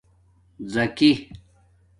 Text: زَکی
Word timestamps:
زَکی 0.73 1.11